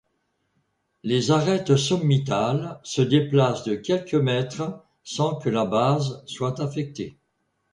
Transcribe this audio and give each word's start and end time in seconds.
Les 1.03 1.29
arêtes 1.29 1.75
sommitales 1.75 2.79
se 2.81 3.03
déplacent 3.03 3.65
de 3.65 3.75
quelques 3.75 4.15
mètres 4.15 4.83
sans 5.03 5.35
que 5.35 5.47
la 5.47 5.65
base 5.65 6.23
soit 6.25 6.59
affectée. 6.59 7.19